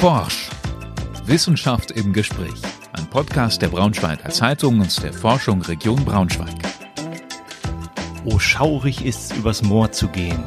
[0.00, 0.48] Forsch.
[1.24, 2.62] Wissenschaft im Gespräch.
[2.92, 6.54] Ein Podcast der Braunschweiger Zeitung und der Forschung Region Braunschweig.
[8.24, 10.44] Oh, schaurig ist's, übers Moor zu gehen,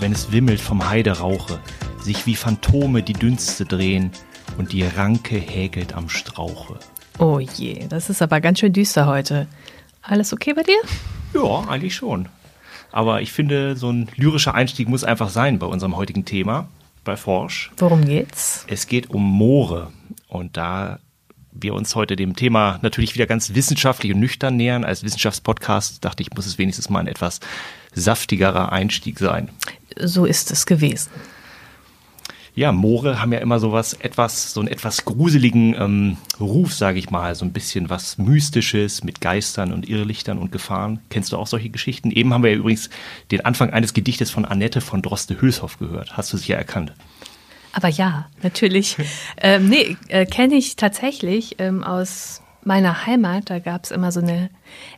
[0.00, 1.60] wenn es wimmelt vom Heiderauche,
[2.00, 4.10] sich wie Phantome die Dünste drehen
[4.58, 6.74] und die Ranke häkelt am Strauche.
[7.20, 9.46] Oh je, das ist aber ganz schön düster heute.
[10.02, 10.82] Alles okay bei dir?
[11.34, 12.28] Ja, eigentlich schon.
[12.90, 16.66] Aber ich finde, so ein lyrischer Einstieg muss einfach sein bei unserem heutigen Thema,
[17.04, 17.70] bei Forsch.
[17.76, 18.64] Worum geht's?
[18.68, 19.92] Es geht um Moore.
[20.28, 20.98] Und da
[21.52, 26.22] wir uns heute dem Thema natürlich wieder ganz wissenschaftlich und nüchtern nähern, als Wissenschaftspodcast, dachte
[26.22, 27.40] ich, muss es wenigstens mal ein etwas
[27.92, 29.50] saftigerer Einstieg sein.
[29.98, 31.10] So ist es gewesen
[32.54, 37.10] ja, Moore haben ja immer sowas etwas, so einen etwas gruseligen ähm, Ruf, sage ich
[37.10, 41.00] mal, so ein bisschen was Mystisches mit Geistern und Irrlichtern und Gefahren.
[41.08, 42.10] Kennst du auch solche Geschichten?
[42.10, 42.90] Eben haben wir ja übrigens
[43.30, 46.16] den Anfang eines Gedichtes von Annette von Droste-Hülshoff gehört.
[46.16, 46.92] Hast du sicher erkannt?
[47.72, 48.96] Aber ja, natürlich.
[49.38, 54.20] ähm, nee, äh, kenne ich tatsächlich ähm, aus meiner Heimat, da gab es immer so
[54.20, 54.50] eine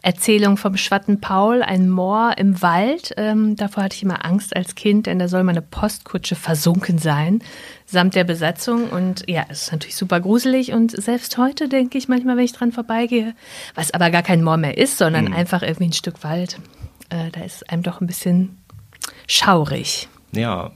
[0.02, 3.14] Erzählung vom Schwatten Paul, ein Moor im Wald.
[3.16, 7.42] Ähm, davor hatte ich immer Angst als Kind, denn da soll meine Postkutsche versunken sein,
[7.86, 8.88] samt der Besatzung.
[8.90, 10.72] Und ja, es ist natürlich super gruselig.
[10.72, 13.34] Und selbst heute denke ich manchmal, wenn ich dran vorbeigehe,
[13.74, 15.32] was aber gar kein Moor mehr ist, sondern mhm.
[15.32, 16.58] einfach irgendwie ein Stück Wald,
[17.10, 18.58] äh, da ist einem doch ein bisschen
[19.26, 20.08] schaurig.
[20.32, 20.72] Ja.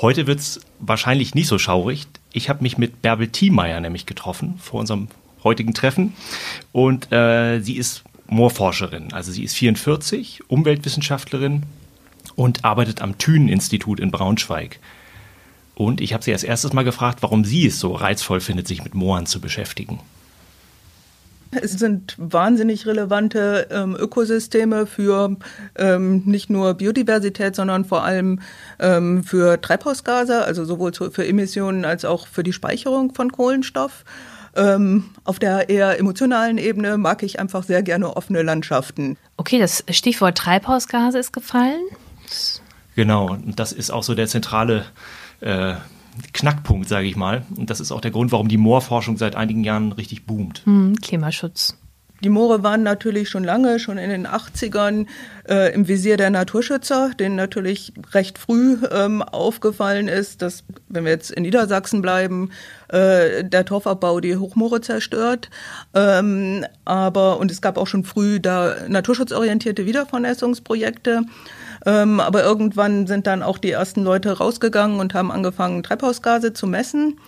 [0.00, 2.06] Heute wird es wahrscheinlich nicht so schaurig.
[2.32, 5.08] Ich habe mich mit Bärbel Thiemeyer nämlich getroffen vor unserem
[5.44, 6.14] heutigen Treffen.
[6.72, 9.12] Und äh, sie ist Moorforscherin.
[9.12, 11.64] Also sie ist 44, Umweltwissenschaftlerin
[12.34, 14.78] und arbeitet am Thünen-Institut in Braunschweig.
[15.74, 18.84] Und ich habe sie als erstes mal gefragt, warum sie es so reizvoll findet, sich
[18.84, 20.00] mit Mooren zu beschäftigen.
[21.54, 25.36] Es sind wahnsinnig relevante ähm, Ökosysteme für
[25.76, 28.40] ähm, nicht nur Biodiversität, sondern vor allem
[28.78, 34.04] ähm, für Treibhausgase, also sowohl zu, für Emissionen als auch für die Speicherung von Kohlenstoff.
[34.54, 39.16] Ähm, auf der eher emotionalen Ebene mag ich einfach sehr gerne offene Landschaften.
[39.36, 41.82] Okay, das Stichwort Treibhausgase ist gefallen.
[42.94, 44.84] Genau, und das ist auch so der zentrale
[45.40, 45.74] äh,
[46.32, 47.46] Knackpunkt, sage ich mal.
[47.56, 50.62] Und das ist auch der Grund, warum die Moorforschung seit einigen Jahren richtig boomt.
[50.64, 51.78] Hm, Klimaschutz.
[52.22, 55.06] Die Moore waren natürlich schon lange, schon in den 80ern,
[55.48, 61.10] äh, im Visier der Naturschützer, denen natürlich recht früh ähm, aufgefallen ist, dass, wenn wir
[61.10, 62.50] jetzt in Niedersachsen bleiben,
[62.88, 65.50] äh, der Torfabbau die Hochmoore zerstört.
[65.94, 71.22] Ähm, aber, und es gab auch schon früh da naturschutzorientierte Wiedervernässungsprojekte.
[71.84, 76.68] Ähm, aber irgendwann sind dann auch die ersten Leute rausgegangen und haben angefangen, Treibhausgase zu
[76.68, 77.18] messen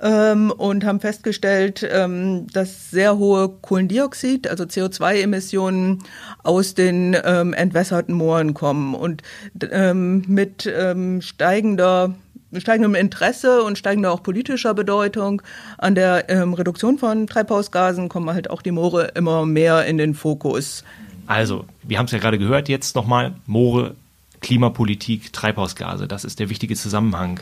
[0.00, 6.02] ähm, und haben festgestellt, ähm, dass sehr hohe Kohlendioxid, also CO2-Emissionen
[6.42, 8.94] aus den ähm, entwässerten Mooren kommen.
[8.94, 9.22] Und
[9.70, 12.14] ähm, mit ähm, steigender
[12.60, 15.42] steigendem Interesse und steigender auch politischer Bedeutung
[15.78, 20.14] an der ähm, Reduktion von Treibhausgasen kommen halt auch die Moore immer mehr in den
[20.14, 20.84] Fokus.
[21.26, 23.94] Also, wir haben es ja gerade gehört, jetzt nochmal Moore,
[24.40, 27.40] Klimapolitik, Treibhausgase, das ist der wichtige Zusammenhang.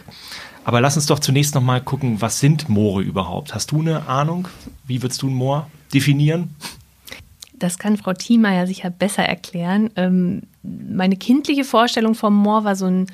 [0.65, 3.55] Aber lass uns doch zunächst noch mal gucken, was sind Moore überhaupt?
[3.55, 4.47] Hast du eine Ahnung?
[4.87, 6.55] Wie würdest du ein Moor definieren?
[7.55, 9.91] Das kann Frau Thiemeyer sicher besser erklären.
[9.97, 13.06] Ähm, meine kindliche Vorstellung vom Moor war so ein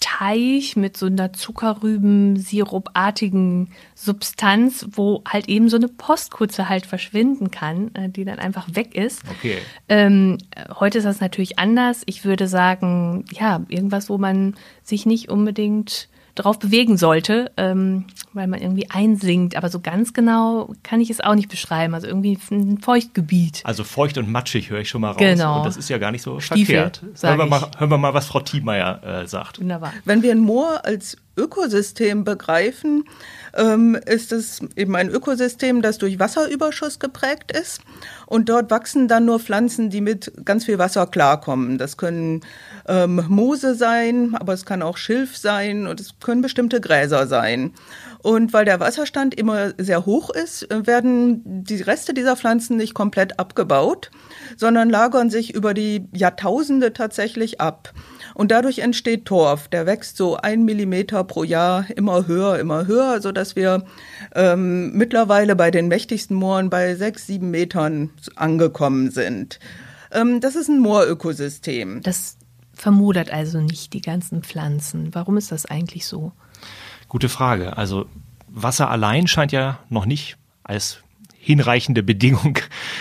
[0.00, 7.94] Teich mit so einer Zuckerrüben-Sirupartigen Substanz, wo halt eben so eine Postkutze halt verschwinden kann,
[7.94, 9.22] äh, die dann einfach weg ist.
[9.30, 9.58] Okay.
[9.88, 10.38] Ähm,
[10.78, 12.02] heute ist das natürlich anders.
[12.06, 18.46] Ich würde sagen, ja, irgendwas, wo man sich nicht unbedingt drauf bewegen sollte, ähm, weil
[18.46, 19.56] man irgendwie einsinkt.
[19.56, 21.94] Aber so ganz genau kann ich es auch nicht beschreiben.
[21.94, 23.60] Also irgendwie ein Feuchtgebiet.
[23.64, 25.18] Also feucht und matschig höre ich schon mal raus.
[25.18, 25.58] Genau.
[25.58, 27.02] Und das ist ja gar nicht so Stiefel, verkehrt.
[27.20, 29.60] Hören wir, mal, hören wir mal, was Frau Thiemeyer äh, sagt.
[29.60, 29.92] Wunderbar.
[30.04, 33.04] Wenn wir ein Moor als Ökosystem begreifen,
[33.54, 37.80] ähm, ist es eben ein Ökosystem, das durch Wasserüberschuss geprägt ist.
[38.26, 41.78] Und dort wachsen dann nur Pflanzen, die mit ganz viel Wasser klarkommen.
[41.78, 42.40] Das können
[42.86, 47.72] ähm, Moose sein, aber es kann auch Schilf sein und es können bestimmte Gräser sein.
[48.22, 53.38] Und weil der Wasserstand immer sehr hoch ist, werden die Reste dieser Pflanzen nicht komplett
[53.40, 54.10] abgebaut,
[54.56, 57.92] sondern lagern sich über die Jahrtausende tatsächlich ab.
[58.34, 59.68] Und dadurch entsteht Torf.
[59.68, 63.84] Der wächst so ein Millimeter pro Jahr immer höher, immer höher, so dass wir
[64.34, 69.58] ähm, mittlerweile bei den mächtigsten Mooren bei sechs, sieben Metern angekommen sind.
[70.10, 72.02] Ähm, das ist ein Moorökosystem.
[72.02, 72.36] Das
[72.74, 75.14] vermodert also nicht die ganzen Pflanzen.
[75.14, 76.32] Warum ist das eigentlich so?
[77.08, 77.76] Gute Frage.
[77.76, 78.06] Also
[78.48, 81.02] Wasser allein scheint ja noch nicht als
[81.44, 82.58] hinreichende Bedingung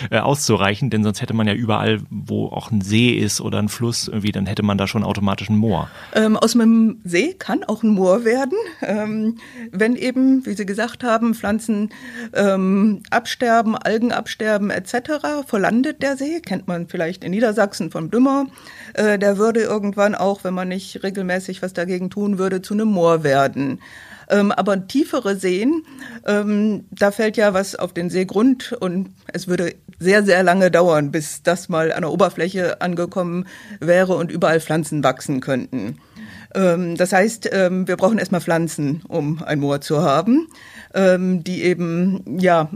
[0.10, 3.70] äh, auszureichen, denn sonst hätte man ja überall, wo auch ein See ist oder ein
[3.70, 5.92] Fluss, irgendwie, dann hätte man da schon automatisch ein Moor.
[6.16, 9.38] Ähm, aus einem See kann auch ein Moor werden, ähm,
[9.72, 11.90] wenn eben, wie Sie gesagt haben, Pflanzen
[12.34, 15.46] ähm, absterben, Algen absterben etc.
[15.46, 18.48] Verlandet der See, kennt man vielleicht in Niedersachsen vom Dümmer.
[18.96, 22.88] Äh, der würde irgendwann auch, wenn man nicht regelmäßig was dagegen tun würde, zu einem
[22.88, 23.80] Moor werden.
[24.32, 25.84] Ähm, aber tiefere Seen,
[26.26, 31.12] ähm, da fällt ja was auf den Seegrund und es würde sehr, sehr lange dauern,
[31.12, 33.46] bis das mal an der Oberfläche angekommen
[33.80, 35.98] wäre und überall Pflanzen wachsen könnten.
[36.56, 40.48] Ähm, das heißt, ähm, wir brauchen erstmal Pflanzen, um ein Moor zu haben,
[40.94, 42.70] ähm, die eben ja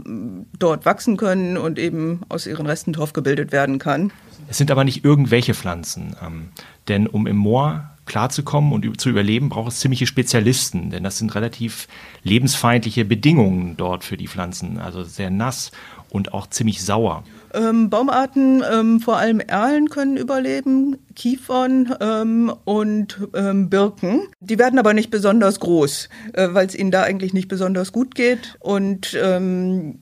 [0.58, 4.12] dort wachsen können und eben aus ihren Resten Torf gebildet werden kann.
[4.48, 6.48] Es sind aber nicht irgendwelche Pflanzen, ähm,
[6.88, 11.34] denn um im Moor klarzukommen und zu überleben, braucht es ziemliche Spezialisten, denn das sind
[11.34, 11.88] relativ
[12.22, 14.78] lebensfeindliche Bedingungen dort für die Pflanzen.
[14.78, 15.72] Also sehr nass
[16.10, 17.24] und auch ziemlich sauer.
[17.52, 24.22] Ähm, Baumarten, ähm, vor allem Erlen können überleben, Kiefern ähm, und ähm, Birken.
[24.40, 28.14] Die werden aber nicht besonders groß, äh, weil es ihnen da eigentlich nicht besonders gut
[28.14, 28.56] geht.
[28.60, 29.98] Und ähm,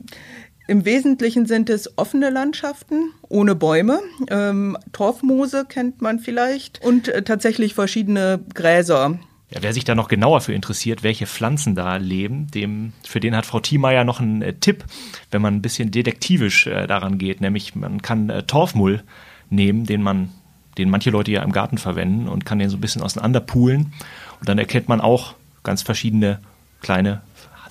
[0.67, 4.01] im Wesentlichen sind es offene Landschaften ohne Bäume.
[4.31, 9.19] Ähm, Torfmoose kennt man vielleicht und äh, tatsächlich verschiedene Gräser.
[9.51, 13.37] Ja, wer sich da noch genauer für interessiert, welche Pflanzen da leben, dem, für den
[13.37, 14.85] hat Frau Thiemeyer noch einen äh, Tipp,
[15.31, 17.43] wenn man ein bisschen detektivisch äh, daran geht.
[17.43, 19.03] Nämlich man kann äh, Torfmull
[19.51, 20.31] nehmen, den man,
[20.79, 23.93] den manche Leute ja im Garten verwenden und kann den so ein bisschen auseinanderpulen.
[24.41, 26.41] Und dann erkennt man auch ganz verschiedene
[26.81, 27.21] kleine,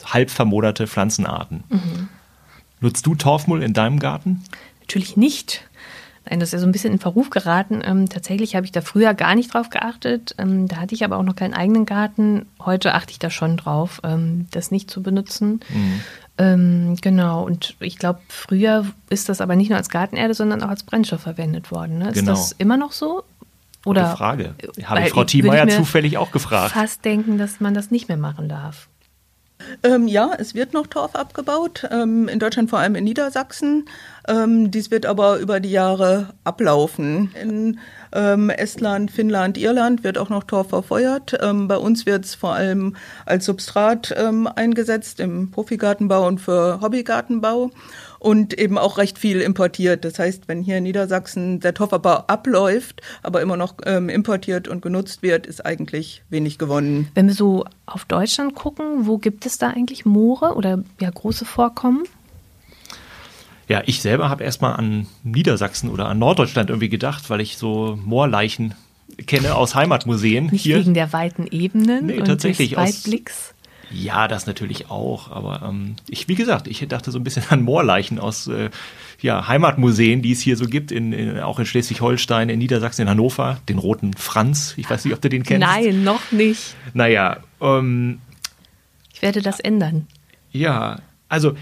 [0.06, 1.64] halb vermoderte Pflanzenarten.
[1.70, 2.10] Mhm.
[2.84, 4.44] Nutzt du Torfmull in deinem Garten?
[4.82, 5.64] Natürlich nicht.
[6.30, 7.82] Nein, das ist ja so ein bisschen in Verruf geraten.
[7.82, 10.36] Ähm, tatsächlich habe ich da früher gar nicht drauf geachtet.
[10.38, 12.46] Ähm, da hatte ich aber auch noch keinen eigenen Garten.
[12.60, 15.62] Heute achte ich da schon drauf, ähm, das nicht zu benutzen.
[15.74, 16.02] Mhm.
[16.38, 20.70] Ähm, genau, und ich glaube, früher ist das aber nicht nur als Gartenerde, sondern auch
[20.70, 22.00] als Brennstoff verwendet worden.
[22.00, 22.10] Ne?
[22.10, 22.32] Ist genau.
[22.32, 23.24] das immer noch so?
[23.86, 24.56] Oder Gute Frage.
[24.84, 26.74] Habe ich Frau Thiemeyer zufällig auch gefragt.
[26.74, 28.88] Fast denken, dass man das nicht mehr machen darf.
[29.84, 33.86] Ähm, ja, es wird noch Torf abgebaut, ähm, in Deutschland vor allem in Niedersachsen.
[34.28, 37.32] Ähm, dies wird aber über die Jahre ablaufen.
[37.42, 37.80] In
[38.14, 41.38] ähm, Estland, Finnland, Irland wird auch noch Torf verfeuert.
[41.42, 42.96] Ähm, bei uns wird es vor allem
[43.26, 47.72] als Substrat ähm, eingesetzt im Profigartenbau und für Hobbygartenbau
[48.24, 50.06] und eben auch recht viel importiert.
[50.06, 54.82] Das heißt, wenn hier in Niedersachsen der Torfabbau abläuft, aber immer noch ähm, importiert und
[54.82, 57.10] genutzt wird, ist eigentlich wenig gewonnen.
[57.16, 61.44] Wenn wir so auf Deutschland gucken, wo gibt es da eigentlich Moore oder ja große
[61.44, 62.04] Vorkommen?
[63.68, 68.00] Ja, ich selber habe erstmal an Niedersachsen oder an Norddeutschland irgendwie gedacht, weil ich so
[68.04, 68.74] Moorleichen
[69.28, 70.48] kenne aus Heimatmuseen.
[70.48, 70.78] Nicht hier.
[70.78, 73.53] wegen der weiten Ebenen nee, und tatsächlich des Weitblicks?
[73.94, 75.32] Ja, das natürlich auch.
[75.32, 78.70] Aber ähm, ich, wie gesagt, ich dachte so ein bisschen an Moorleichen aus äh,
[79.22, 83.10] ja, Heimatmuseen, die es hier so gibt, in, in auch in Schleswig-Holstein, in Niedersachsen, in
[83.10, 83.60] Hannover.
[83.70, 84.74] Den roten Franz.
[84.78, 85.68] Ich weiß nicht, ob du den kennst.
[85.68, 86.76] Nein, noch nicht.
[86.94, 87.38] Naja.
[87.62, 88.20] Ähm,
[89.14, 90.08] ich werde das ändern.
[90.52, 91.00] Ja,
[91.30, 91.56] also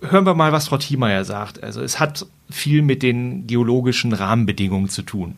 [0.00, 1.62] hören wir mal, was Frau Thiemeyer sagt.
[1.62, 5.36] Also es hat viel mit den geologischen Rahmenbedingungen zu tun.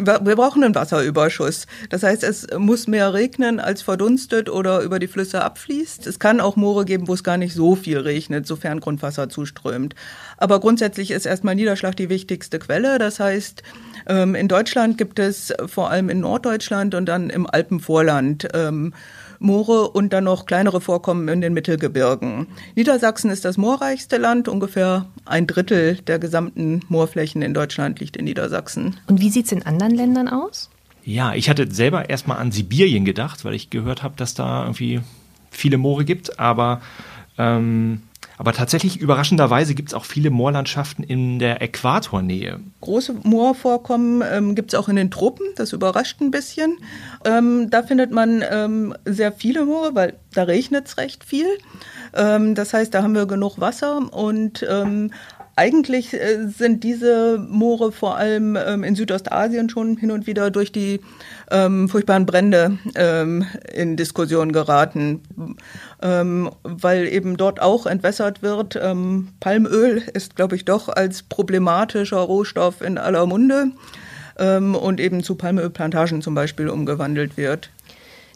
[0.00, 1.66] Wir brauchen einen Wasserüberschuss.
[1.90, 6.06] Das heißt, es muss mehr regnen, als verdunstet oder über die Flüsse abfließt.
[6.06, 9.96] Es kann auch Moore geben, wo es gar nicht so viel regnet, sofern Grundwasser zuströmt.
[10.36, 12.98] Aber grundsätzlich ist erstmal Niederschlag die wichtigste Quelle.
[12.98, 13.64] Das heißt,
[14.06, 18.94] ähm, in Deutschland gibt es vor allem in Norddeutschland und dann im Alpenvorland ähm,
[19.38, 22.48] Moore und dann noch kleinere Vorkommen in den Mittelgebirgen.
[22.74, 24.48] Niedersachsen ist das moorreichste Land.
[24.48, 28.96] Ungefähr ein Drittel der gesamten Moorflächen in Deutschland liegt in Niedersachsen.
[29.06, 30.70] Und wie sieht es in anderen Ländern aus?
[31.04, 35.00] Ja, ich hatte selber erstmal an Sibirien gedacht, weil ich gehört habe, dass da irgendwie
[35.50, 36.80] viele Moore gibt, aber
[37.38, 38.02] ähm,
[38.38, 42.60] aber tatsächlich überraschenderweise gibt es auch viele Moorlandschaften in der Äquatornähe.
[42.80, 46.78] Große Moorvorkommen ähm, gibt es auch in den Tropen, das überrascht ein bisschen.
[47.24, 51.46] Ähm, da findet man ähm, sehr viele Moore, weil da regnet es recht viel.
[52.14, 55.10] Ähm, das heißt, da haben wir genug Wasser und ähm,
[55.58, 60.70] eigentlich äh, sind diese Moore vor allem ähm, in Südostasien schon hin und wieder durch
[60.70, 61.00] die
[61.50, 65.22] ähm, furchtbaren Brände ähm, in Diskussion geraten,
[66.00, 68.78] weil eben dort auch entwässert wird.
[69.40, 73.72] Palmöl ist, glaube ich, doch als problematischer Rohstoff in aller Munde
[74.38, 77.70] und eben zu Palmölplantagen zum Beispiel umgewandelt wird.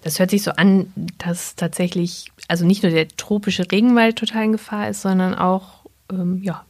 [0.02, 4.52] Das hört sich so an, dass tatsächlich also nicht nur der tropische Regenwald total in
[4.52, 6.64] Gefahr ist, sondern auch ähm, ja,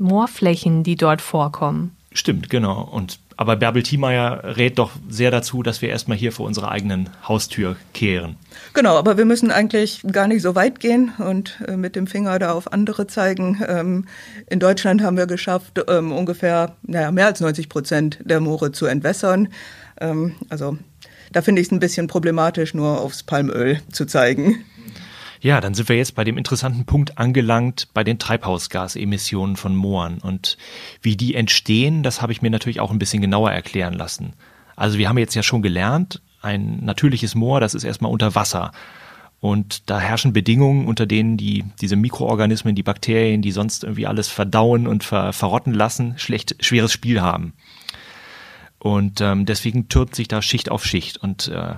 [0.00, 1.96] Moorflächen, die dort vorkommen.
[2.12, 2.82] Stimmt, genau.
[2.82, 7.08] Und aber Bärbel Thiemeyer rät doch sehr dazu, dass wir erstmal hier vor unserer eigenen
[7.26, 8.36] Haustür kehren.
[8.74, 12.38] Genau, aber wir müssen eigentlich gar nicht so weit gehen und äh, mit dem Finger
[12.38, 13.62] da auf andere zeigen.
[13.66, 14.04] Ähm,
[14.50, 18.84] in Deutschland haben wir geschafft, ähm, ungefähr naja, mehr als 90 Prozent der Moore zu
[18.84, 19.48] entwässern.
[20.00, 20.76] Ähm, also
[21.32, 24.64] da finde ich es ein bisschen problematisch, nur aufs Palmöl zu zeigen.
[25.40, 30.18] Ja, dann sind wir jetzt bei dem interessanten Punkt angelangt, bei den Treibhausgasemissionen von Mooren.
[30.18, 30.58] Und
[31.00, 34.34] wie die entstehen, das habe ich mir natürlich auch ein bisschen genauer erklären lassen.
[34.76, 38.72] Also wir haben jetzt ja schon gelernt, ein natürliches Moor, das ist erstmal unter Wasser.
[39.40, 44.28] Und da herrschen Bedingungen, unter denen die, diese Mikroorganismen, die Bakterien, die sonst irgendwie alles
[44.28, 47.54] verdauen und ver, verrotten lassen, schlecht, schweres Spiel haben.
[48.78, 51.74] Und ähm, deswegen türmt sich da Schicht auf Schicht und äh,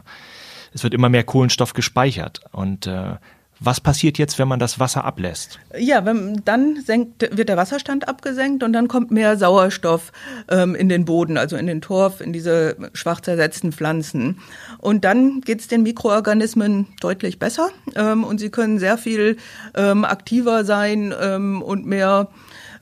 [0.73, 2.41] es wird immer mehr Kohlenstoff gespeichert.
[2.51, 3.17] Und äh,
[3.65, 5.59] was passiert jetzt, wenn man das Wasser ablässt?
[5.79, 10.13] Ja, wenn, dann senkt, wird der Wasserstand abgesenkt und dann kommt mehr Sauerstoff
[10.49, 14.39] ähm, in den Boden, also in den Torf, in diese schwach zersetzten Pflanzen.
[14.79, 19.37] Und dann geht es den Mikroorganismen deutlich besser ähm, und sie können sehr viel
[19.75, 22.29] ähm, aktiver sein ähm, und mehr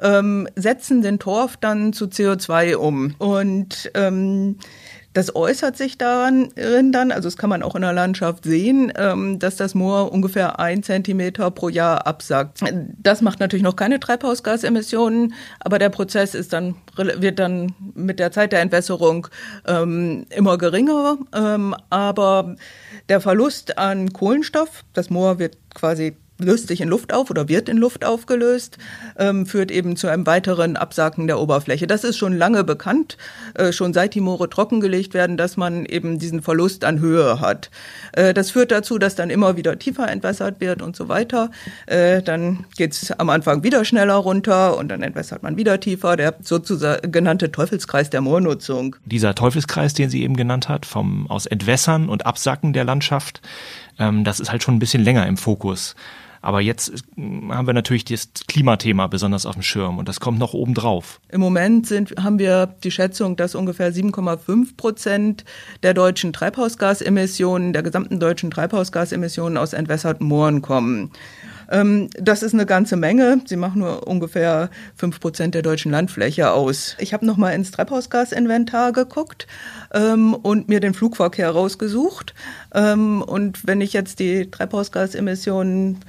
[0.00, 3.14] ähm, setzen den Torf dann zu CO2 um.
[3.18, 4.56] Und ähm,
[5.12, 6.50] das äußert sich daran
[6.92, 10.60] dann, also das kann man auch in der Landschaft sehen, ähm, dass das Moor ungefähr
[10.60, 12.60] ein Zentimeter pro Jahr absackt.
[13.02, 18.30] Das macht natürlich noch keine Treibhausgasemissionen, aber der Prozess ist dann, wird dann mit der
[18.30, 19.26] Zeit der Entwässerung
[19.66, 21.18] ähm, immer geringer.
[21.34, 22.56] Ähm, aber
[23.08, 27.68] der Verlust an Kohlenstoff, das Moor wird quasi löst sich in Luft auf oder wird
[27.68, 28.78] in Luft aufgelöst,
[29.18, 31.86] ähm, führt eben zu einem weiteren Absacken der Oberfläche.
[31.86, 33.16] Das ist schon lange bekannt,
[33.54, 37.70] äh, schon seit die Moore trockengelegt werden, dass man eben diesen Verlust an Höhe hat.
[38.12, 41.50] Äh, das führt dazu, dass dann immer wieder tiefer entwässert wird und so weiter.
[41.86, 46.16] Äh, dann geht's am Anfang wieder schneller runter und dann entwässert man wieder tiefer.
[46.16, 48.96] Der sozusagen genannte Teufelskreis der Moornutzung.
[49.04, 53.40] Dieser Teufelskreis, den sie eben genannt hat, vom aus Entwässern und Absacken der Landschaft,
[53.98, 55.94] ähm, das ist halt schon ein bisschen länger im Fokus.
[56.42, 60.54] Aber jetzt haben wir natürlich das Klimathema besonders auf dem Schirm und das kommt noch
[60.54, 61.20] oben drauf.
[61.28, 65.44] Im Moment sind, haben wir die Schätzung, dass ungefähr 7,5 Prozent
[65.82, 71.10] der deutschen Treibhausgasemissionen, der gesamten deutschen Treibhausgasemissionen aus entwässerten Mooren kommen.
[71.70, 73.40] Ähm, das ist eine ganze Menge.
[73.46, 76.96] Sie machen nur ungefähr fünf Prozent der deutschen Landfläche aus.
[76.98, 79.46] Ich habe nochmal ins Treibhausgasinventar geguckt
[79.94, 82.34] ähm, und mir den Flugverkehr rausgesucht.
[82.74, 86.00] Ähm, und wenn ich jetzt die Treibhausgasemissionen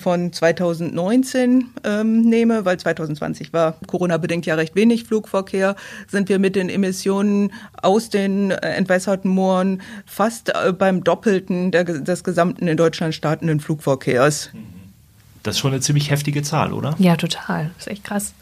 [0.00, 6.56] von 2019 ähm, nehme, weil 2020 war Corona-bedingt ja recht wenig Flugverkehr, sind wir mit
[6.56, 12.76] den Emissionen aus den äh, entwässerten Mooren fast äh, beim Doppelten der, des gesamten in
[12.76, 14.50] Deutschland startenden Flugverkehrs.
[15.42, 16.94] Das ist schon eine ziemlich heftige Zahl, oder?
[16.98, 17.70] Ja, total.
[17.76, 18.34] Das ist echt krass.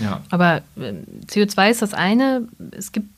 [0.00, 0.22] Ja.
[0.30, 0.94] Aber äh,
[1.26, 2.46] CO2 ist das eine.
[2.70, 3.08] Es gibt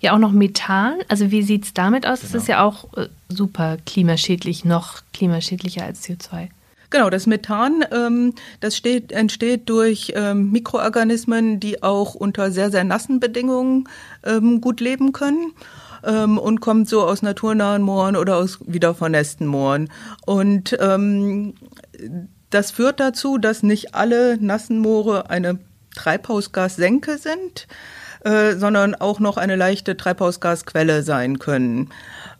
[0.00, 0.94] ja auch noch Methan.
[1.08, 2.20] Also wie sieht es damit aus?
[2.20, 2.32] Genau.
[2.32, 6.48] Das ist ja auch äh, super klimaschädlich, noch klimaschädlicher als CO2.
[6.90, 12.84] Genau, das Methan, ähm, das steht, entsteht durch ähm, Mikroorganismen, die auch unter sehr, sehr
[12.84, 13.88] nassen Bedingungen
[14.22, 15.54] ähm, gut leben können
[16.04, 19.90] ähm, und kommt so aus naturnahen Mooren oder aus wieder vernässten Mooren.
[20.24, 21.54] Und ähm,
[22.54, 25.58] das führt dazu, dass nicht alle nassen Moore eine
[25.94, 27.66] Treibhausgassenke sind,
[28.24, 31.90] äh, sondern auch noch eine leichte Treibhausgasquelle sein können.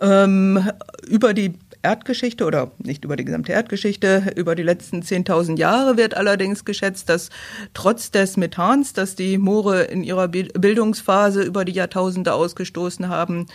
[0.00, 0.70] Ähm,
[1.06, 1.54] über die
[1.84, 7.10] Erdgeschichte oder nicht über die gesamte Erdgeschichte, über die letzten 10.000 Jahre wird allerdings geschätzt,
[7.10, 7.28] dass
[7.74, 13.46] trotz des Methans, das die Moore in ihrer Bildungsphase über die Jahrtausende ausgestoßen haben,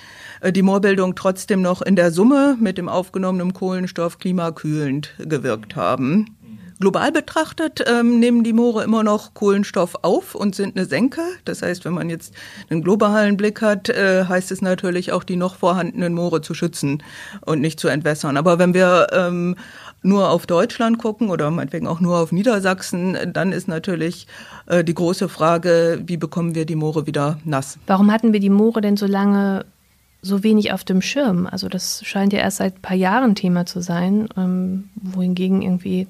[0.41, 6.37] äh, die Moorbildung trotzdem noch in der Summe mit dem aufgenommenen Kohlenstoff klimakühlend gewirkt haben.
[6.79, 11.21] Global betrachtet ähm, nehmen die Moore immer noch Kohlenstoff auf und sind eine Senke.
[11.43, 12.33] Das heißt, wenn man jetzt
[12.69, 17.03] einen globalen Blick hat, äh, heißt es natürlich auch, die noch vorhandenen Moore zu schützen
[17.45, 18.37] und nicht zu entwässern.
[18.37, 19.57] Aber wenn wir ähm,
[20.01, 24.27] nur auf Deutschland gucken oder meinetwegen auch nur auf Niedersachsen, dann ist natürlich
[24.67, 27.77] äh, die große Frage, wie bekommen wir die Moore wieder nass?
[27.87, 29.65] Warum hatten wir die Moore denn so lange
[30.21, 31.45] so wenig auf dem Schirm?
[31.45, 36.07] Also das scheint ja erst seit ein paar Jahren Thema zu sein, ähm, wohingegen irgendwie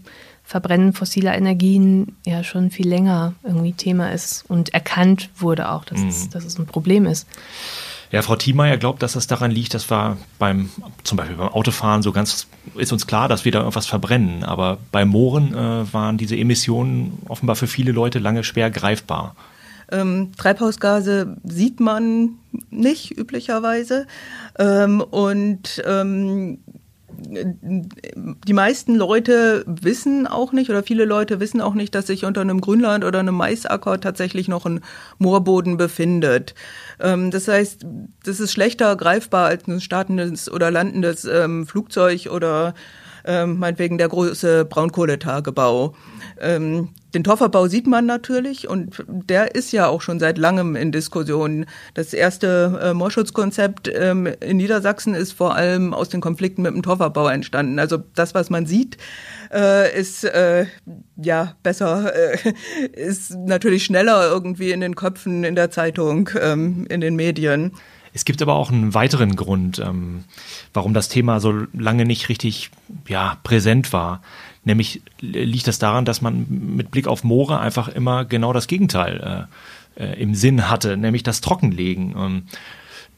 [0.49, 5.99] Verbrennen fossiler Energien ja schon viel länger irgendwie Thema ist und erkannt wurde auch, dass,
[5.99, 6.07] mhm.
[6.07, 7.27] es, dass es ein Problem ist.
[8.09, 10.71] Ja, Frau Thiemeyer glaubt, dass das daran liegt, dass wir beim,
[11.03, 14.43] zum Beispiel beim Autofahren so ganz, ist uns klar, dass wir da irgendwas verbrennen.
[14.43, 19.35] Aber bei Mooren äh, waren diese Emissionen offenbar für viele Leute lange schwer greifbar.
[19.91, 22.39] Ähm, Treibhausgase sieht man
[22.71, 24.07] nicht üblicherweise.
[24.57, 26.57] Ähm, und ähm,
[27.21, 32.41] die meisten Leute wissen auch nicht oder viele Leute wissen auch nicht, dass sich unter
[32.41, 34.81] einem Grünland oder einem Maisacker tatsächlich noch ein
[35.17, 36.55] Moorboden befindet.
[36.99, 37.85] Ähm, das heißt,
[38.23, 42.73] das ist schlechter greifbar als ein startendes oder landendes ähm, Flugzeug oder
[43.25, 45.95] ähm, meinetwegen der große Braunkohletagebau.
[47.13, 51.65] Den Tofferbau sieht man natürlich und der ist ja auch schon seit langem in Diskussion.
[51.95, 56.83] Das erste äh, Moorschutzkonzept ähm, in Niedersachsen ist vor allem aus den Konflikten mit dem
[56.83, 57.79] Tofferbau entstanden.
[57.79, 58.97] Also das, was man sieht,
[59.51, 60.67] äh, ist äh,
[61.15, 62.53] ja besser, äh,
[62.93, 67.71] ist natürlich schneller irgendwie in den Köpfen, in der Zeitung, ähm, in den Medien.
[68.13, 70.23] Es gibt aber auch einen weiteren Grund, ähm,
[70.73, 72.71] warum das Thema so lange nicht richtig
[73.07, 74.21] ja, präsent war.
[74.69, 79.47] Nämlich liegt das daran, dass man mit Blick auf Moore einfach immer genau das Gegenteil
[79.97, 82.13] äh, äh, im Sinn hatte, nämlich das Trockenlegen.
[82.15, 82.43] Ähm,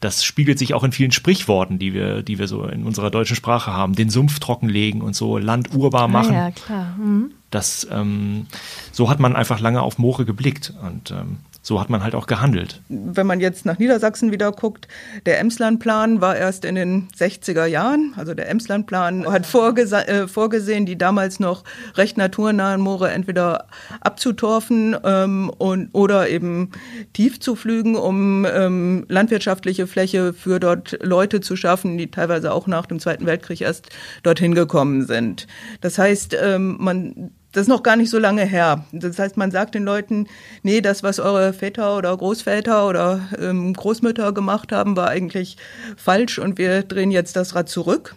[0.00, 3.36] das spiegelt sich auch in vielen Sprichworten, die wir, die wir so in unserer deutschen
[3.36, 3.94] Sprache haben.
[3.94, 6.34] Den Sumpf trockenlegen und so Land urbar machen.
[6.34, 6.96] Ah, ja, klar.
[6.96, 7.32] Mhm.
[7.50, 8.46] Das, ähm,
[8.90, 10.72] so hat man einfach lange auf Moore geblickt.
[10.82, 12.80] Und ähm, so hat man halt auch gehandelt.
[12.88, 14.88] Wenn man jetzt nach Niedersachsen wieder guckt,
[15.26, 18.14] der Emslandplan war erst in den 60er Jahren.
[18.16, 21.62] Also der Emslandplan hat vorgese äh, vorgesehen, die damals noch
[21.94, 23.68] recht naturnahen Moore entweder
[24.00, 26.72] abzutorfen ähm, und, oder eben
[27.12, 32.66] tief zu pflügen, um ähm, landwirtschaftliche Fläche für dort Leute zu schaffen, die teilweise auch
[32.66, 33.90] nach dem Zweiten Weltkrieg erst
[34.24, 35.46] dorthin gekommen sind.
[35.80, 38.84] Das heißt, ähm, man das ist noch gar nicht so lange her.
[38.92, 40.26] Das heißt, man sagt den Leuten,
[40.62, 45.56] nee, das, was eure Väter oder Großväter oder ähm, Großmütter gemacht haben, war eigentlich
[45.96, 48.16] falsch und wir drehen jetzt das Rad zurück.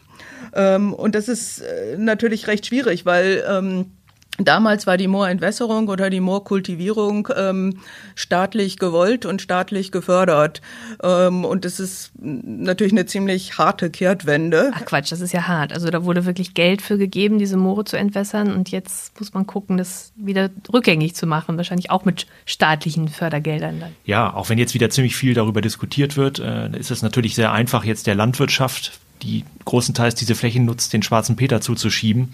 [0.53, 3.91] Ähm, und das ist äh, natürlich recht schwierig, weil ähm,
[4.37, 7.79] Damals war die Moorentwässerung oder die Moorkultivierung ähm,
[8.15, 10.61] staatlich gewollt und staatlich gefördert.
[11.01, 14.71] Ähm, und das ist natürlich eine ziemlich harte Kehrtwende.
[14.75, 15.71] Ach Quatsch, das ist ja hart.
[15.71, 18.53] Also da wurde wirklich Geld für gegeben, diese Moore zu entwässern.
[18.53, 21.55] Und jetzt muss man gucken, das wieder rückgängig zu machen.
[21.55, 23.91] Wahrscheinlich auch mit staatlichen Fördergeldern dann.
[24.03, 27.53] Ja, auch wenn jetzt wieder ziemlich viel darüber diskutiert wird, äh, ist es natürlich sehr
[27.53, 32.33] einfach, jetzt der Landwirtschaft, die großenteils diese Flächen nutzt, den schwarzen Peter zuzuschieben.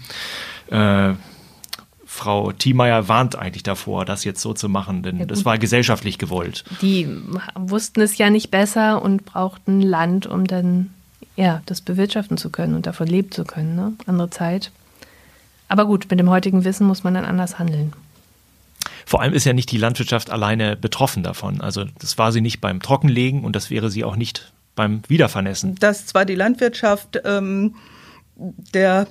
[0.68, 1.14] Äh,
[2.22, 6.18] Frau Thiemeyer warnt eigentlich davor, das jetzt so zu machen, denn ja, das war gesellschaftlich
[6.18, 6.62] gewollt.
[6.80, 7.08] Die
[7.56, 10.90] wussten es ja nicht besser und brauchten Land, um dann
[11.34, 13.74] ja, das bewirtschaften zu können und davon leben zu können.
[13.74, 13.94] Ne?
[14.06, 14.70] Andere Zeit.
[15.66, 17.92] Aber gut, mit dem heutigen Wissen muss man dann anders handeln.
[19.04, 21.60] Vor allem ist ja nicht die Landwirtschaft alleine betroffen davon.
[21.60, 25.74] Also das war sie nicht beim Trockenlegen und das wäre sie auch nicht beim Wiedervernässen.
[25.74, 27.74] Dass zwar die Landwirtschaft ähm,
[28.74, 29.08] der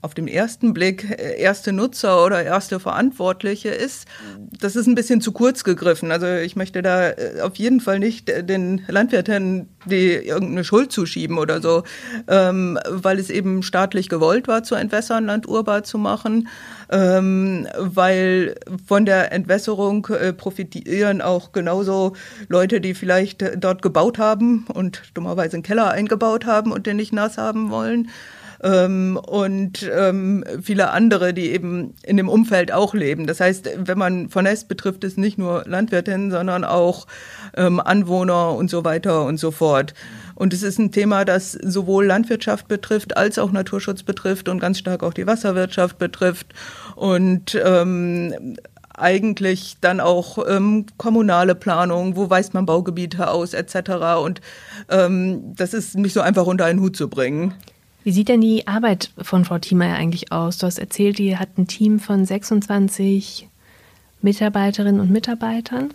[0.00, 4.06] auf den ersten Blick äh, erste Nutzer oder erste Verantwortliche ist,
[4.60, 6.12] das ist ein bisschen zu kurz gegriffen.
[6.12, 10.92] Also ich möchte da äh, auf jeden Fall nicht äh, den Landwirten die irgendeine Schuld
[10.92, 11.82] zuschieben oder so,
[12.28, 16.48] ähm, weil es eben staatlich gewollt war, zu entwässern, Land urbar zu machen,
[16.90, 18.56] ähm, weil
[18.86, 22.14] von der Entwässerung äh, profitieren auch genauso
[22.48, 27.12] Leute, die vielleicht dort gebaut haben und dummerweise einen Keller eingebaut haben und den nicht
[27.12, 28.10] nass haben wollen
[28.62, 33.26] ähm, und ähm, viele andere, die eben in dem Umfeld auch leben.
[33.26, 37.06] Das heißt, wenn man von Nest betrifft, es nicht nur Landwirtinnen, sondern auch
[37.56, 39.94] ähm, Anwohner und so weiter und so fort.
[40.34, 44.78] Und es ist ein Thema, das sowohl Landwirtschaft betrifft als auch Naturschutz betrifft und ganz
[44.78, 46.46] stark auch die Wasserwirtschaft betrifft.
[46.96, 48.56] Und ähm,
[48.94, 53.90] eigentlich dann auch ähm, kommunale Planung, wo weist man Baugebiete aus, etc.
[54.22, 54.40] Und
[54.88, 57.54] ähm, das ist nicht so einfach unter einen Hut zu bringen.
[58.08, 60.56] Wie sieht denn die Arbeit von Frau Thiemeyer eigentlich aus?
[60.56, 63.46] Du hast erzählt, die hat ein Team von 26
[64.22, 65.90] Mitarbeiterinnen und Mitarbeitern.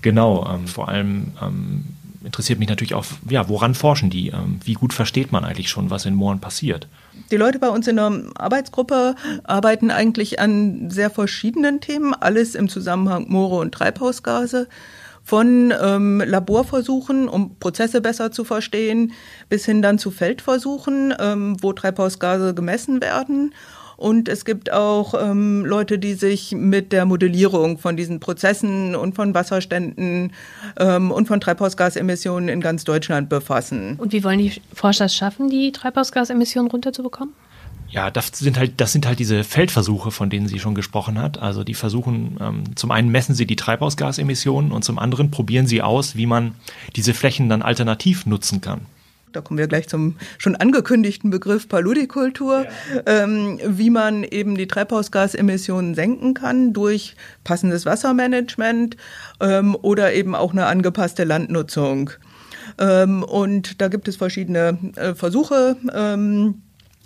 [0.00, 1.84] Genau, ähm, vor allem ähm,
[2.24, 4.28] interessiert mich natürlich auch, ja, woran forschen die?
[4.28, 6.88] Ähm, wie gut versteht man eigentlich schon, was in Mooren passiert?
[7.30, 12.70] Die Leute bei uns in der Arbeitsgruppe arbeiten eigentlich an sehr verschiedenen Themen, alles im
[12.70, 14.68] Zusammenhang Moore und Treibhausgase
[15.30, 19.12] von ähm, Laborversuchen, um Prozesse besser zu verstehen,
[19.48, 23.54] bis hin dann zu Feldversuchen, ähm, wo Treibhausgase gemessen werden.
[23.96, 29.14] Und es gibt auch ähm, Leute, die sich mit der Modellierung von diesen Prozessen und
[29.14, 30.32] von Wasserständen
[30.80, 33.94] ähm, und von Treibhausgasemissionen in ganz Deutschland befassen.
[33.98, 37.34] Und wie wollen die Forscher es schaffen, die Treibhausgasemissionen runterzubekommen?
[37.90, 41.38] Ja, das sind halt, das sind halt diese Feldversuche, von denen sie schon gesprochen hat.
[41.38, 45.82] Also die versuchen, ähm, zum einen messen sie die Treibhausgasemissionen und zum anderen probieren sie
[45.82, 46.54] aus, wie man
[46.94, 48.82] diese Flächen dann alternativ nutzen kann.
[49.32, 53.02] Da kommen wir gleich zum schon angekündigten Begriff Paludikultur, ja.
[53.06, 58.96] ähm, wie man eben die Treibhausgasemissionen senken kann durch passendes Wassermanagement
[59.40, 62.10] ähm, oder eben auch eine angepasste Landnutzung.
[62.78, 65.76] Ähm, und da gibt es verschiedene äh, Versuche.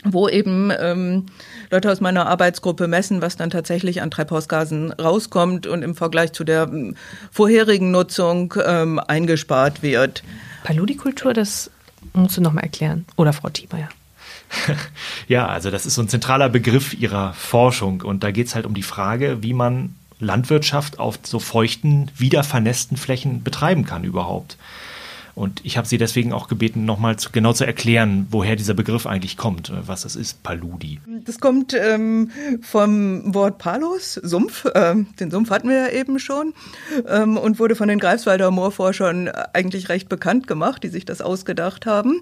[0.04, 1.26] Wo eben ähm,
[1.70, 6.44] Leute aus meiner Arbeitsgruppe messen, was dann tatsächlich an Treibhausgasen rauskommt und im Vergleich zu
[6.44, 6.94] der ähm,
[7.30, 10.22] vorherigen Nutzung ähm, eingespart wird.
[10.62, 11.70] Paludikultur, das
[12.12, 13.06] musst du nochmal erklären.
[13.16, 13.88] Oder Frau Thiemeyer.
[15.28, 18.66] ja, also das ist so ein zentraler Begriff ihrer Forschung und da geht es halt
[18.66, 24.56] um die Frage, wie man Landwirtschaft auf so feuchten, wiedervernässten Flächen betreiben kann überhaupt.
[25.34, 29.36] Und ich habe sie deswegen auch gebeten, nochmal genau zu erklären, woher dieser Begriff eigentlich
[29.36, 31.00] kommt, äh, was das ist, Paludi.
[31.24, 32.30] Das kommt ähm,
[32.62, 34.66] vom Wort Palos, Sumpf.
[34.74, 36.54] Ähm, den Sumpf hatten wir ja eben schon
[37.08, 41.86] ähm, und wurde von den Greifswalder Moorforschern eigentlich recht bekannt gemacht, die sich das ausgedacht
[41.86, 42.20] haben.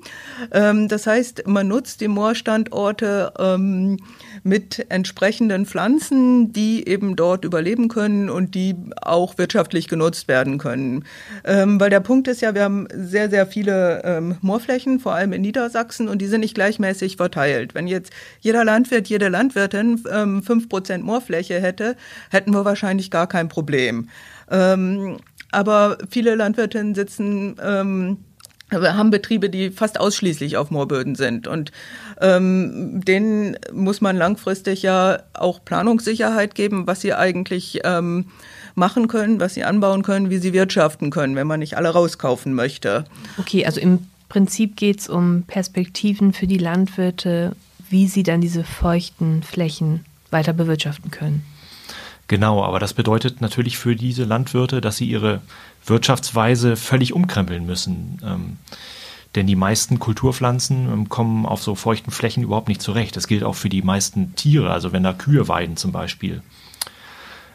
[0.50, 3.98] Ähm, das heißt, man nutzt die Moorstandorte ähm,
[4.42, 11.04] mit entsprechenden Pflanzen, die eben dort überleben können und die auch wirtschaftlich genutzt werden können.
[11.44, 15.32] Ähm, weil der Punkt ist ja, wir haben sehr, sehr viele ähm, Moorflächen, vor allem
[15.32, 17.74] in Niedersachsen, und die sind nicht gleichmäßig verteilt.
[17.74, 21.96] Wenn jetzt jeder Landwirt, jede Landwirtin ähm, fünf Prozent Moorfläche hätte,
[22.30, 24.08] hätten wir wahrscheinlich gar kein Problem.
[24.50, 25.18] Ähm,
[25.50, 28.18] aber viele Landwirtinnen sitzen ähm,
[28.72, 31.46] haben Betriebe, die fast ausschließlich auf Moorböden sind.
[31.46, 31.72] Und
[32.20, 38.26] ähm, denen muss man langfristig ja auch Planungssicherheit geben, was sie eigentlich ähm,
[38.74, 42.54] machen können, was sie anbauen können, wie sie wirtschaften können, wenn man nicht alle rauskaufen
[42.54, 43.04] möchte.
[43.38, 47.54] Okay, also im Prinzip geht es um Perspektiven für die Landwirte,
[47.90, 51.44] wie sie dann diese feuchten Flächen weiter bewirtschaften können.
[52.28, 55.42] Genau, aber das bedeutet natürlich für diese Landwirte, dass sie ihre
[55.84, 58.20] Wirtschaftsweise völlig umkrempeln müssen.
[58.24, 58.56] Ähm,
[59.34, 63.16] denn die meisten Kulturpflanzen ähm, kommen auf so feuchten Flächen überhaupt nicht zurecht.
[63.16, 66.42] Das gilt auch für die meisten Tiere, also wenn da Kühe weiden zum Beispiel.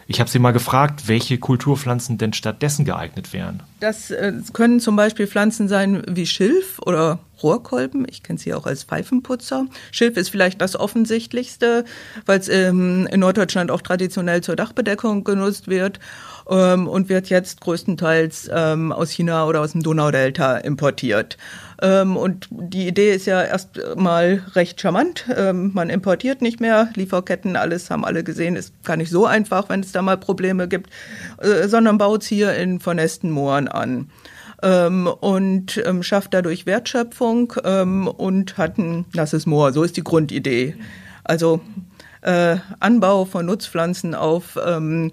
[0.10, 3.62] Ich habe sie mal gefragt, welche Kulturpflanzen denn stattdessen geeignet wären.
[3.82, 8.08] Das äh, können zum Beispiel Pflanzen sein wie Schilf oder Rohrkolben.
[8.10, 9.66] Ich kenne sie auch als Pfeifenputzer.
[9.92, 11.84] Schilf ist vielleicht das offensichtlichste,
[12.26, 16.00] weil es ähm, in Norddeutschland auch traditionell zur Dachbedeckung genutzt wird
[16.50, 21.38] ähm, und wird jetzt größtenteils ähm, aus China oder aus dem Donaudelta importiert.
[21.82, 25.26] Ähm, und die Idee ist ja erst mal recht charmant.
[25.36, 29.70] Ähm, man importiert nicht mehr, Lieferketten, alles haben alle gesehen, ist gar nicht so einfach,
[29.70, 30.90] wenn es da mal Probleme gibt,
[31.40, 34.10] äh, sondern baut es hier in vernässten Mooren an.
[34.64, 39.72] Ähm, und ähm, schafft dadurch Wertschöpfung ähm, und hat ein nasses Moor.
[39.72, 40.76] So ist die Grundidee.
[41.24, 41.62] Also
[42.22, 45.12] äh, Anbau von Nutzpflanzen auf ähm,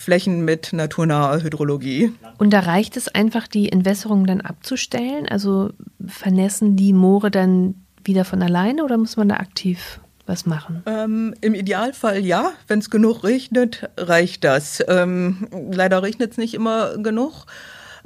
[0.00, 2.14] Flächen mit naturnaher Hydrologie.
[2.38, 5.28] Und da reicht es einfach, die Entwässerung dann abzustellen?
[5.28, 5.72] Also
[6.06, 10.82] vernässen die Moore dann wieder von alleine oder muss man da aktiv was machen?
[10.86, 12.52] Ähm, Im Idealfall ja.
[12.66, 14.82] Wenn es genug regnet, reicht das.
[14.88, 17.44] Ähm, leider regnet es nicht immer genug.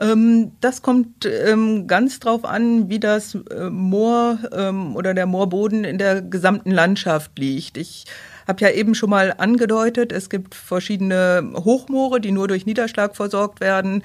[0.00, 5.84] Ähm, das kommt ähm, ganz drauf an, wie das äh, Moor ähm, oder der Moorboden
[5.84, 7.76] in der gesamten Landschaft liegt.
[7.76, 8.06] Ich
[8.46, 13.60] habe ja eben schon mal angedeutet, es gibt verschiedene Hochmoore, die nur durch Niederschlag versorgt
[13.60, 14.02] werden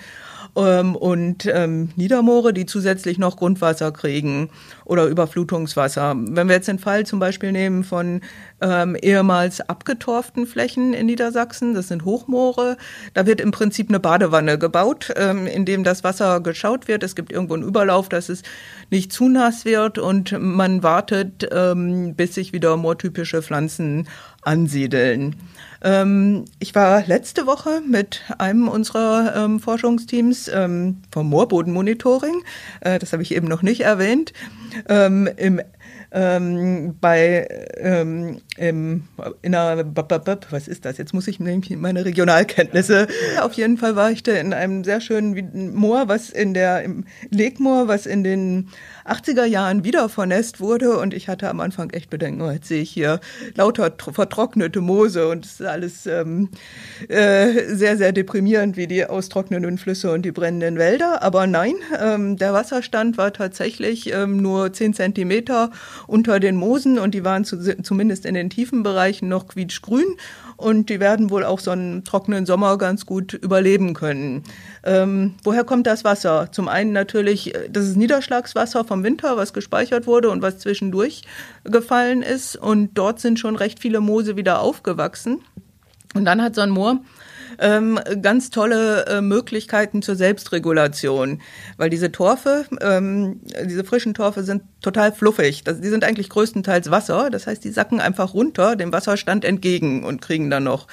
[0.59, 4.49] ähm, und ähm, Niedermoore, die zusätzlich noch Grundwasser kriegen
[4.85, 6.15] oder Überflutungswasser.
[6.17, 8.21] Wenn wir jetzt den Fall zum Beispiel nehmen von
[8.61, 12.77] ähm, ehemals abgetorften Flächen in Niedersachsen, das sind Hochmoore,
[13.13, 17.03] da wird im Prinzip eine Badewanne gebaut, ähm, in dem das Wasser geschaut wird.
[17.03, 18.43] Es gibt irgendwo einen Überlauf, dass es
[18.89, 24.07] nicht zu nass wird und man wartet, ähm, bis sich wieder moortypische Pflanzen
[24.41, 25.35] ansiedeln.
[25.81, 32.43] Ähm, ich war letzte Woche mit einem unserer ähm, Forschungsteams ähm, vom Moorbodenmonitoring,
[32.81, 34.33] äh, das habe ich eben noch nicht erwähnt,
[34.87, 35.61] ähm, im
[36.11, 37.47] ähm, bei
[38.59, 39.03] ähm,
[39.41, 40.97] in einer was ist das?
[40.97, 43.07] Jetzt muss ich nämlich meine Regionalkenntnisse.
[43.41, 47.05] Auf jeden Fall war ich da in einem sehr schönen Moor, was in der im
[47.29, 48.69] Legmoor, was in den
[49.05, 52.81] 80er Jahren wieder vernässt wurde und ich hatte am Anfang echt Bedenken, oh, jetzt sehe
[52.81, 53.19] ich hier
[53.55, 56.49] lauter vertrocknete Moose und es ist alles ähm,
[57.07, 61.23] äh, sehr, sehr deprimierend, wie die austrocknenden Flüsse und die brennenden Wälder.
[61.23, 65.71] Aber nein, ähm, der Wasserstand war tatsächlich ähm, nur zehn Zentimeter
[66.07, 70.17] unter den Moosen und die waren zu, zumindest in den tiefen Bereichen noch quietschgrün
[70.57, 74.43] und die werden wohl auch so einen trockenen Sommer ganz gut überleben können.
[74.83, 76.49] Ähm, woher kommt das Wasser?
[76.51, 81.23] Zum einen natürlich, äh, das ist Niederschlagswasser vom Winter, was gespeichert wurde und was zwischendurch
[81.63, 82.55] gefallen ist.
[82.55, 85.39] Und dort sind schon recht viele Moose wieder aufgewachsen.
[86.13, 86.99] Und dann hat so ein Moor
[87.59, 91.41] ähm, ganz tolle äh, Möglichkeiten zur Selbstregulation,
[91.77, 95.63] weil diese Torfe, ähm, diese frischen Torfe sind total fluffig.
[95.63, 100.03] Das, die sind eigentlich größtenteils Wasser, das heißt, die sacken einfach runter dem Wasserstand entgegen
[100.03, 100.87] und kriegen dann noch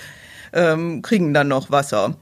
[0.52, 2.16] ähm, kriegen dann noch Wasser.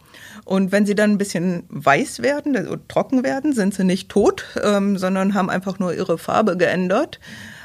[0.44, 4.44] Und wenn sie dann ein bisschen weiß werden, also trocken werden, sind sie nicht tot,
[4.62, 7.20] ähm, sondern haben einfach nur ihre Farbe geändert.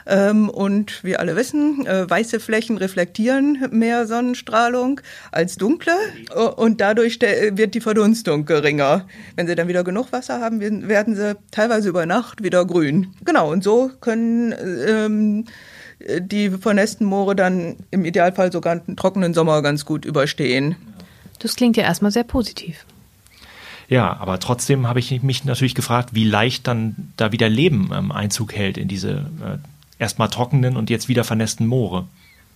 [0.10, 5.94] Ähm, und wir alle wissen, äh, weiße Flächen reflektieren mehr Sonnenstrahlung als dunkle
[6.56, 9.06] und dadurch wird die Verdunstung geringer.
[9.36, 13.14] Wenn sie dann wieder genug Wasser haben, werden sie teilweise über Nacht wieder grün.
[13.24, 14.56] Genau, und so können
[14.88, 15.46] ähm,
[16.20, 20.76] die vernässten Moore dann im Idealfall sogar einen trockenen Sommer ganz gut überstehen.
[21.40, 22.86] Das klingt ja erstmal sehr positiv.
[23.90, 28.12] Ja, aber trotzdem habe ich mich natürlich gefragt, wie leicht dann da wieder Leben ähm,
[28.12, 29.58] Einzug hält in diese äh,
[30.00, 32.08] erstmal trockenen und jetzt wieder vernässten Moore.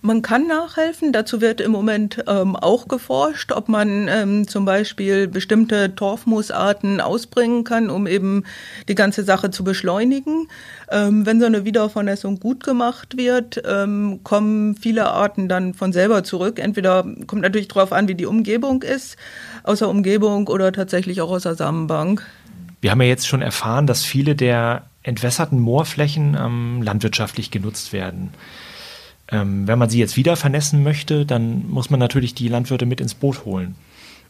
[0.06, 1.14] Man kann nachhelfen.
[1.14, 7.64] Dazu wird im Moment ähm, auch geforscht, ob man ähm, zum Beispiel bestimmte Torfmoosarten ausbringen
[7.64, 8.44] kann, um eben
[8.86, 10.48] die ganze Sache zu beschleunigen.
[10.90, 16.22] Ähm, wenn so eine Wiedervernässung gut gemacht wird, ähm, kommen viele Arten dann von selber
[16.22, 16.58] zurück.
[16.58, 19.16] Entweder kommt natürlich darauf an, wie die Umgebung ist,
[19.62, 22.26] aus der Umgebung oder tatsächlich auch aus der Samenbank.
[22.82, 28.30] Wir haben ja jetzt schon erfahren, dass viele der entwässerten Moorflächen ähm, landwirtschaftlich genutzt werden.
[29.28, 33.00] Ähm, wenn man sie jetzt wieder vernässen möchte, dann muss man natürlich die Landwirte mit
[33.00, 33.76] ins Boot holen.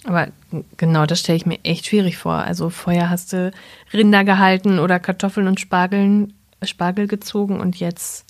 [0.05, 0.29] Aber
[0.77, 2.35] genau, das stelle ich mir echt schwierig vor.
[2.35, 3.51] Also vorher hast du
[3.93, 8.27] Rinder gehalten oder Kartoffeln und Spargeln, Spargel gezogen und jetzt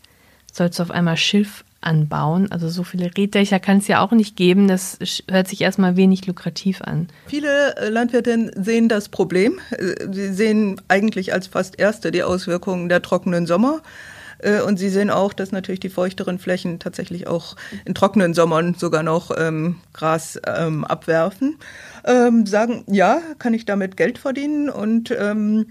[0.52, 2.50] sollst du auf einmal Schilf anbauen.
[2.50, 4.68] Also so viele Reddächer kann es ja auch nicht geben.
[4.68, 4.98] Das
[5.30, 7.08] hört sich erstmal wenig lukrativ an.
[7.26, 9.60] Viele äh, Landwirte sehen das Problem.
[9.70, 13.82] Äh, sie sehen eigentlich als fast erste die Auswirkungen der trockenen Sommer.
[14.38, 18.74] Äh, und Sie sehen auch, dass natürlich die feuchteren Flächen tatsächlich auch in trockenen Sommern
[18.74, 21.56] sogar noch ähm, Gras ähm, abwerfen.
[22.04, 25.66] Ähm, sagen, ja, kann ich damit Geld verdienen und ähm,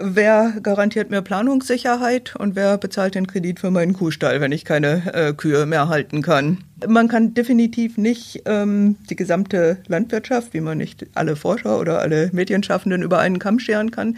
[0.00, 5.12] Wer garantiert mir Planungssicherheit und wer bezahlt den Kredit für meinen Kuhstall, wenn ich keine
[5.14, 6.64] äh, Kühe mehr halten kann?
[6.86, 12.30] Man kann definitiv nicht ähm, die gesamte Landwirtschaft, wie man nicht alle Forscher oder alle
[12.32, 14.16] Medienschaffenden über einen Kamm scheren kann,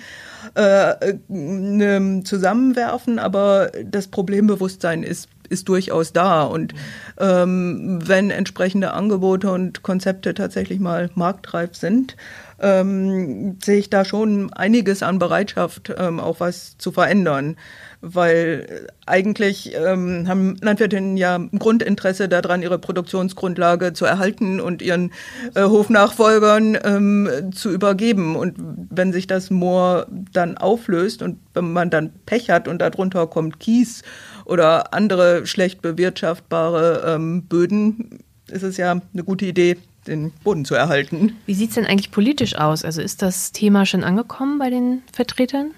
[0.55, 6.45] äh, äh, zusammenwerfen, aber das Problembewusstsein ist ist durchaus da.
[6.45, 6.75] Und
[7.19, 12.17] ähm, wenn entsprechende Angebote und Konzepte tatsächlich mal marktreif sind,
[12.61, 17.57] ähm, sehe ich da schon einiges an Bereitschaft, ähm, auch was zu verändern.
[18.03, 25.13] Weil eigentlich ähm, haben Landwirtinnen ja ein Grundinteresse daran, ihre Produktionsgrundlage zu erhalten und ihren
[25.55, 28.37] äh, Hofnachfolgern ähm, zu übergeben.
[28.37, 28.57] Und
[28.91, 33.61] wenn sich das Moor dann auflöst und wenn man dann Pech hat und darunter kommt
[33.61, 34.03] Kies
[34.47, 40.75] oder andere schlecht bewirtschaftbare ähm, Böden, ist es ja eine gute Idee, den Boden zu
[40.75, 41.37] erhalten.
[41.47, 42.85] Wie sieht es denn eigentlich politisch aus?
[42.85, 45.73] Also ist das Thema schon angekommen bei den Vertretern?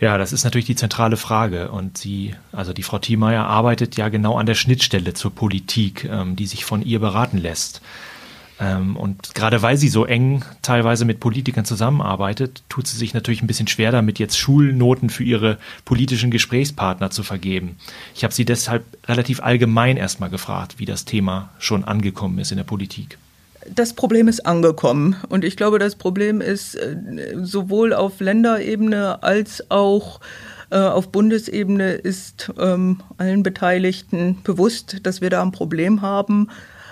[0.00, 1.70] Ja, das ist natürlich die zentrale Frage.
[1.70, 6.36] Und sie, also die Frau Thiemeyer arbeitet ja genau an der Schnittstelle zur Politik, ähm,
[6.36, 7.82] die sich von ihr beraten lässt.
[8.60, 13.42] Ähm, und gerade weil sie so eng teilweise mit Politikern zusammenarbeitet, tut sie sich natürlich
[13.42, 17.76] ein bisschen schwer damit, jetzt Schulnoten für ihre politischen Gesprächspartner zu vergeben.
[18.14, 22.58] Ich habe sie deshalb relativ allgemein erstmal gefragt, wie das Thema schon angekommen ist in
[22.58, 23.16] der Politik.
[23.74, 25.16] Das Problem ist angekommen.
[25.28, 26.96] Und ich glaube, das Problem ist äh,
[27.42, 30.20] sowohl auf Länderebene als auch
[30.70, 36.48] äh, auf Bundesebene ist ähm, allen Beteiligten bewusst, dass wir da ein Problem haben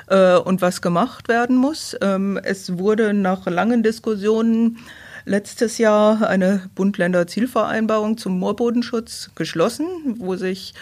[0.09, 1.97] äh, und was gemacht werden muss.
[2.01, 4.79] Ähm, es wurde nach langen Diskussionen
[5.25, 9.87] letztes Jahr eine Bund-Länder-Zielvereinbarung zum Moorbodenschutz geschlossen,
[10.19, 10.75] wo sich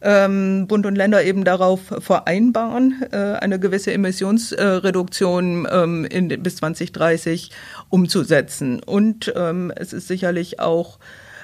[0.00, 6.08] ähm, Bund und Länder eben darauf vereinbaren, äh, eine gewisse Emissionsreduktion ähm,
[6.40, 7.50] bis 2030
[7.88, 8.80] umzusetzen.
[8.82, 10.98] Und ähm, es ist sicherlich auch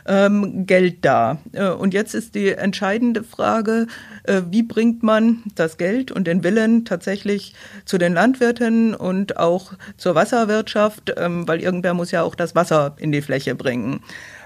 [0.06, 1.38] ähm, Geld da.
[1.52, 3.86] Äh, und jetzt ist die entscheidende Frage,
[4.24, 9.74] äh, wie bringt man das Geld und den Willen tatsächlich zu den Landwirten und auch
[9.96, 14.00] zur Wasserwirtschaft, ähm, weil irgendwer muss ja auch das Wasser in die Fläche bringen.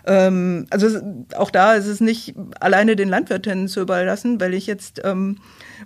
[0.07, 0.99] Ähm, also
[1.37, 5.39] auch da ist es nicht alleine den Landwirtinnen zu überlassen, weil ich jetzt ähm,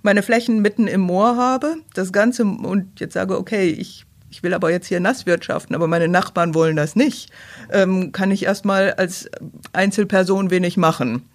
[0.02, 4.54] meine Flächen mitten im Moor habe, das Ganze und jetzt sage, okay, ich ich will
[4.54, 7.30] aber jetzt hier nass wirtschaften, aber meine Nachbarn wollen das nicht,
[7.70, 9.30] ähm, kann ich erstmal als
[9.72, 11.28] Einzelperson wenig machen.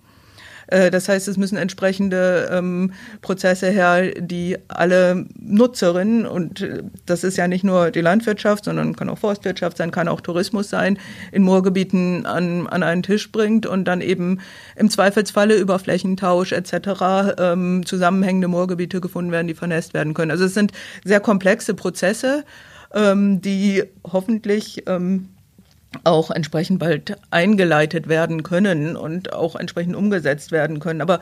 [0.68, 7.24] Äh, das heißt, es müssen entsprechende ähm, Prozesse her, die alle Nutzerinnen, und äh, das
[7.24, 10.98] ist ja nicht nur die Landwirtschaft, sondern kann auch Forstwirtschaft sein, kann auch Tourismus sein,
[11.32, 14.40] in Moorgebieten an, an einen Tisch bringt und dann eben
[14.76, 17.36] im Zweifelsfalle über Flächentausch etc.
[17.38, 20.32] Ähm, zusammenhängende Moorgebiete gefunden werden, die vernässt werden können.
[20.32, 20.72] Also es sind
[21.04, 22.44] sehr komplexe Prozesse
[22.94, 25.30] ähm, die hoffentlich ähm,
[26.04, 31.02] auch entsprechend bald eingeleitet werden können und auch entsprechend umgesetzt werden können.
[31.02, 31.20] Aber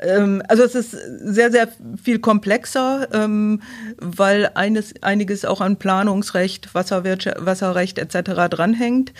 [0.00, 1.68] ähm, also es ist sehr, sehr
[2.02, 3.62] viel komplexer, ähm,
[3.98, 8.48] weil eines, einiges auch an Planungsrecht, Wasserwirtschaft, Wasserrecht etc.
[8.50, 9.12] dranhängt.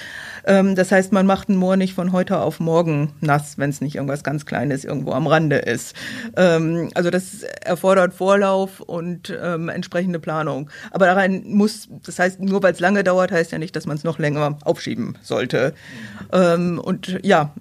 [0.48, 3.80] Ähm, das heißt, man macht ein Moor nicht von heute auf morgen nass, wenn es
[3.80, 5.94] nicht irgendwas ganz Kleines irgendwo am Rande ist.
[6.36, 10.70] Ähm, also das erfordert Vorlauf und ähm, entsprechende Planung.
[10.90, 13.96] Aber daran muss, das heißt, nur weil es lange dauert, heißt ja nicht, dass man
[13.96, 15.74] es noch länger aufschiebt schieben sollte.
[16.30, 17.52] Und ja,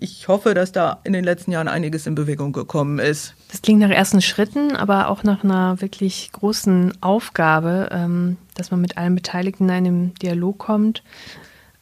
[0.00, 3.34] ich hoffe, dass da in den letzten Jahren einiges in Bewegung gekommen ist.
[3.50, 7.88] Das klingt nach ersten Schritten, aber auch nach einer wirklich großen Aufgabe,
[8.54, 11.02] dass man mit allen Beteiligten in einem Dialog kommt.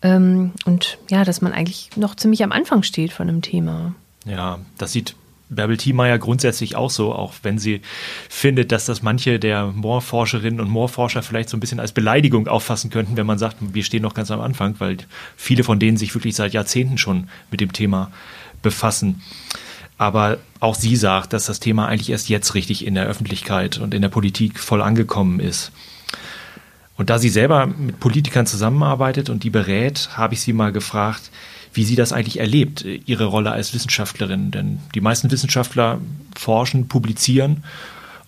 [0.03, 3.95] Ähm, und ja, dass man eigentlich noch ziemlich am Anfang steht von einem Thema.
[4.25, 5.15] Ja, das sieht
[5.51, 7.81] Bärbel Thiemeyer grundsätzlich auch so, auch wenn sie
[8.29, 12.89] findet, dass das manche der Moorforscherinnen und Moorforscher vielleicht so ein bisschen als Beleidigung auffassen
[12.91, 14.99] könnten, wenn man sagt, wir stehen noch ganz am Anfang, weil
[15.37, 18.13] viele von denen sich wirklich seit Jahrzehnten schon mit dem Thema
[18.63, 19.23] befassen.
[19.99, 23.93] Aber auch sie sagt, dass das Thema eigentlich erst jetzt richtig in der Öffentlichkeit und
[23.93, 25.73] in der Politik voll angekommen ist.
[27.01, 31.31] Und da sie selber mit Politikern zusammenarbeitet und die berät, habe ich sie mal gefragt,
[31.73, 34.51] wie sie das eigentlich erlebt, ihre Rolle als Wissenschaftlerin.
[34.51, 35.99] Denn die meisten Wissenschaftler
[36.37, 37.65] forschen, publizieren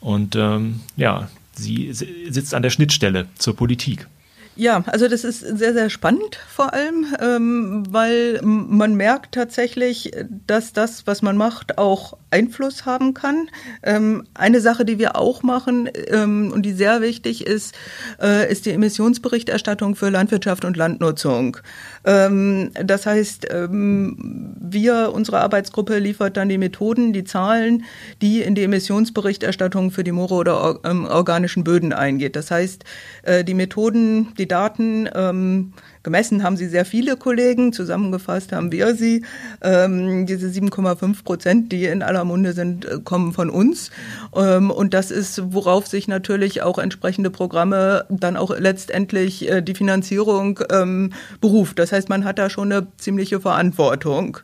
[0.00, 4.08] und ähm, ja, sie sitzt an der Schnittstelle zur Politik.
[4.54, 10.10] Ja, also das ist sehr, sehr spannend vor allem, ähm, weil man merkt tatsächlich,
[10.46, 13.48] dass das, was man macht, auch Einfluss haben kann.
[13.82, 17.74] Ähm, eine Sache, die wir auch machen ähm, und die sehr wichtig ist,
[18.20, 21.56] äh, ist die Emissionsberichterstattung für Landwirtschaft und Landnutzung.
[22.04, 27.84] Ähm, das heißt, ähm, wir, unsere Arbeitsgruppe liefert dann die Methoden, die Zahlen,
[28.20, 32.36] die in die Emissionsberichterstattung für die Moore oder ähm, organischen Böden eingeht.
[32.36, 32.84] Das heißt,
[33.22, 38.94] äh, die Methoden, die Daten, ähm, Gemessen haben sie sehr viele Kollegen, zusammengefasst haben wir
[38.94, 39.24] sie.
[39.62, 43.90] Ähm, diese 7,5 Prozent, die in aller Munde sind, äh, kommen von uns.
[44.34, 49.74] Ähm, und das ist, worauf sich natürlich auch entsprechende Programme dann auch letztendlich äh, die
[49.74, 51.78] Finanzierung ähm, beruft.
[51.78, 54.38] Das heißt, man hat da schon eine ziemliche Verantwortung.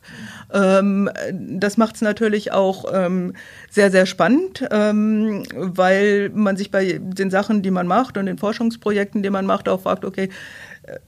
[0.52, 3.34] Ähm, das macht es natürlich auch ähm,
[3.70, 8.38] sehr, sehr spannend, ähm, weil man sich bei den Sachen, die man macht und den
[8.38, 10.30] Forschungsprojekten, die man macht, auch fragt, okay,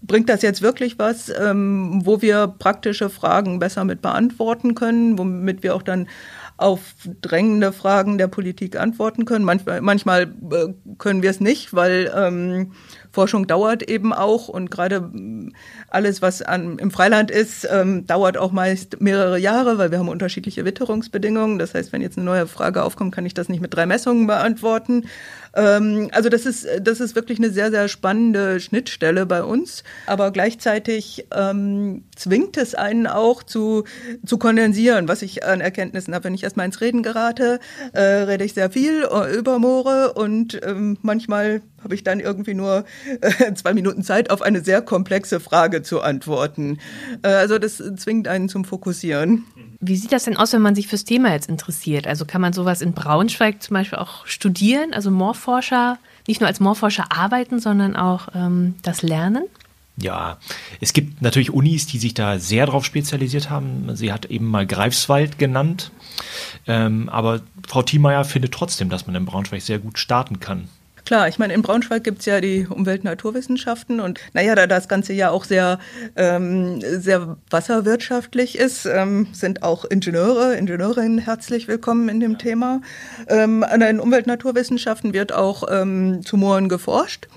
[0.02, 5.62] bringt das jetzt wirklich was, ähm, wo wir praktische Fragen besser mit beantworten können, womit
[5.62, 6.08] wir auch dann
[6.56, 6.80] auf
[7.22, 9.44] drängende Fragen der Politik antworten können.
[9.44, 12.72] Manchmal, manchmal äh, können wir es nicht, weil ähm,
[13.20, 15.10] Forschung dauert eben auch und gerade
[15.88, 20.08] alles, was an, im Freiland ist, ähm, dauert auch meist mehrere Jahre, weil wir haben
[20.08, 21.58] unterschiedliche Witterungsbedingungen.
[21.58, 24.26] Das heißt, wenn jetzt eine neue Frage aufkommt, kann ich das nicht mit drei Messungen
[24.26, 25.04] beantworten.
[25.54, 29.84] Ähm, also das ist, das ist wirklich eine sehr, sehr spannende Schnittstelle bei uns.
[30.06, 33.84] Aber gleichzeitig ähm, zwingt es einen auch zu,
[34.24, 36.24] zu kondensieren, was ich an Erkenntnissen habe.
[36.24, 37.60] Wenn ich erstmal ins Reden gerate,
[37.92, 42.54] äh, rede ich sehr viel äh, über Moore und ähm, manchmal habe ich dann irgendwie
[42.54, 42.84] nur
[43.20, 46.78] äh, zwei Minuten Zeit, auf eine sehr komplexe Frage zu antworten.
[47.22, 49.44] Äh, also das zwingt einen zum Fokussieren.
[49.80, 52.06] Wie sieht das denn aus, wenn man sich fürs Thema jetzt interessiert?
[52.06, 56.60] Also kann man sowas in Braunschweig zum Beispiel auch studieren, also Moorforscher, nicht nur als
[56.60, 59.44] Moorforscher arbeiten, sondern auch ähm, das lernen?
[59.96, 60.38] Ja,
[60.80, 63.94] es gibt natürlich Unis, die sich da sehr drauf spezialisiert haben.
[63.96, 65.90] Sie hat eben mal Greifswald genannt.
[66.66, 70.68] Ähm, aber Frau Thiemeyer findet trotzdem, dass man in Braunschweig sehr gut starten kann.
[71.04, 75.12] Klar, ich meine, in Braunschweig gibt es ja die Umwelt-Naturwissenschaften und naja, da das Ganze
[75.12, 75.78] ja auch sehr,
[76.16, 82.80] ähm, sehr wasserwirtschaftlich ist, ähm, sind auch Ingenieure, Ingenieurinnen herzlich willkommen in dem Thema.
[83.28, 87.28] Ähm, an den Umwelt-Naturwissenschaften wird auch ähm, zu Mooren geforscht.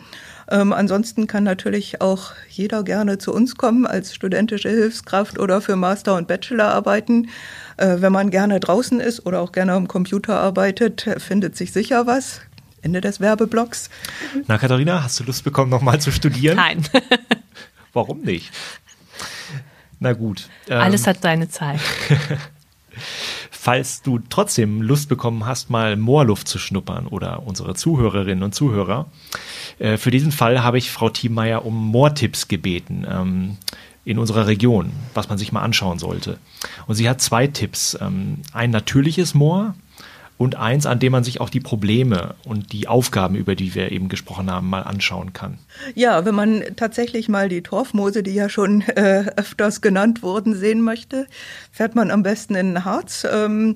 [0.52, 5.76] Ähm, ansonsten kann natürlich auch jeder gerne zu uns kommen als studentische Hilfskraft oder für
[5.76, 7.30] Master- und Bachelorarbeiten.
[7.78, 12.06] Äh, wenn man gerne draußen ist oder auch gerne am Computer arbeitet, findet sich sicher
[12.06, 12.42] was.
[12.84, 13.90] Ende des Werbeblocks.
[14.48, 16.58] Na, Katharina, hast du Lust bekommen, nochmal zu studieren?
[16.58, 16.84] Nein.
[17.94, 18.52] Warum nicht?
[20.00, 20.50] Na gut.
[20.68, 21.80] Ähm, Alles hat seine Zeit.
[23.52, 29.06] Falls du trotzdem Lust bekommen hast, mal Moorluft zu schnuppern oder unsere Zuhörerinnen und Zuhörer,
[29.80, 33.08] äh, für diesen Fall habe ich Frau Thiemeyer um Moortipps gebeten.
[33.10, 33.58] Ähm,
[34.06, 36.38] in unserer Region, was man sich mal anschauen sollte.
[36.88, 37.98] Und sie hat zwei Tipps.
[38.02, 39.76] Ähm, ein natürliches Moor,
[40.38, 43.92] und eins, an dem man sich auch die Probleme und die Aufgaben, über die wir
[43.92, 45.58] eben gesprochen haben, mal anschauen kann.
[45.96, 50.82] Ja, wenn man tatsächlich mal die Torfmoose, die ja schon äh, öfters genannt wurden, sehen
[50.82, 51.28] möchte,
[51.72, 53.26] fährt man am besten in Harz.
[53.32, 53.76] Ähm,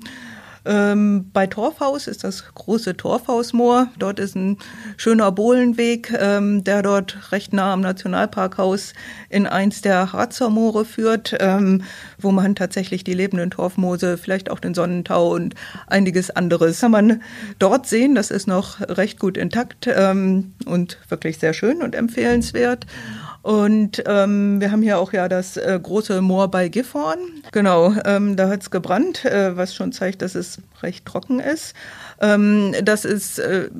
[0.68, 3.88] Ähm, bei Torfhaus ist das große Torfhausmoor.
[3.98, 4.58] Dort ist ein
[4.98, 8.92] schöner Bohlenweg, ähm, der dort recht nah am Nationalparkhaus
[9.30, 11.84] in eins der Harzer Moore führt, ähm,
[12.18, 15.54] wo man tatsächlich die lebenden Torfmoose, vielleicht auch den Sonnentau und
[15.86, 17.22] einiges anderes kann man
[17.58, 18.14] dort sehen.
[18.14, 22.86] Das ist noch recht gut intakt ähm, und wirklich sehr schön und empfehlenswert.
[23.42, 27.18] Und ähm, wir haben hier auch ja das äh, große Moor bei Gifhorn.
[27.52, 31.74] Genau, ähm, da hat's gebrannt, äh, was schon zeigt, dass es recht trocken ist.
[32.20, 33.70] Ähm, das ist äh,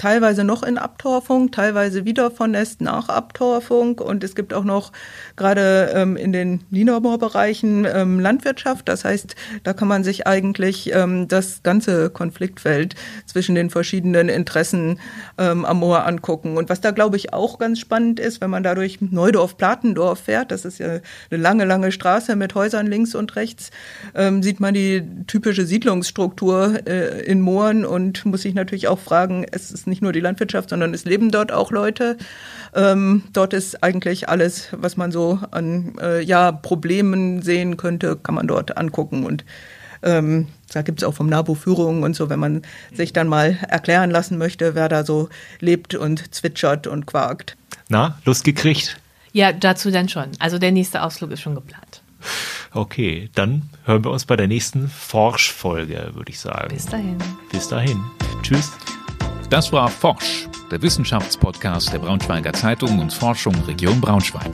[0.00, 3.98] teilweise noch in Abtorfung, teilweise wieder vernässt nach Abtorfung.
[3.98, 4.92] Und es gibt auch noch
[5.36, 8.88] gerade ähm, in den Niedermoor-Bereichen ähm, Landwirtschaft.
[8.88, 12.94] Das heißt, da kann man sich eigentlich ähm, das ganze Konfliktfeld
[13.26, 14.98] zwischen den verschiedenen Interessen
[15.36, 16.56] ähm, am Moor angucken.
[16.56, 20.50] Und was da, glaube ich, auch ganz spannend ist, wenn man da durch Neudorf-Platendorf fährt,
[20.50, 23.70] das ist ja eine lange, lange Straße mit Häusern links und rechts,
[24.14, 29.44] ähm, sieht man die typische Siedlungsstruktur äh, in Mooren und muss sich natürlich auch fragen,
[29.50, 32.16] es ist nicht nur die Landwirtschaft, sondern es leben dort auch Leute.
[32.74, 38.34] Ähm, dort ist eigentlich alles, was man so an äh, ja, Problemen sehen könnte, kann
[38.34, 39.24] man dort angucken.
[39.24, 39.44] Und
[40.02, 42.62] ähm, da gibt es auch vom NABU Führungen und so, wenn man
[42.92, 45.28] sich dann mal erklären lassen möchte, wer da so
[45.58, 47.56] lebt und zwitschert und quakt.
[47.88, 48.96] Na, Lust gekriegt?
[49.32, 50.28] Ja, dazu dann schon.
[50.38, 52.02] Also der nächste Ausflug ist schon geplant.
[52.72, 56.74] Okay, dann hören wir uns bei der nächsten Forsch-Folge, würde ich sagen.
[56.74, 57.18] Bis dahin.
[57.50, 58.00] Bis dahin.
[58.42, 58.72] Tschüss.
[59.50, 64.48] Das war Forsch, der Wissenschaftspodcast der Braunschweiger Zeitung und Forschung Region Braunschweig.